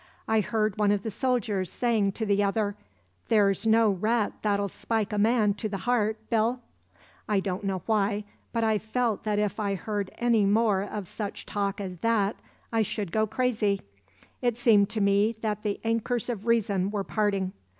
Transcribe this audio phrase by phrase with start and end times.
[0.27, 2.75] I heard one of the soldiers saying to the other:
[3.27, 6.59] 'There's no rat that'll spike a man to the heart, Bill.'
[7.29, 11.45] I don't know why, but I felt that if I heard any more of such
[11.45, 12.35] talk as that
[12.73, 13.81] I should go crazy;
[14.41, 17.53] it seemed to me that the anchors of reason were parting.